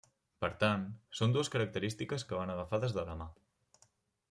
[0.43, 0.85] Per tant,
[1.19, 3.29] són dues característiques que van agafades de la mà.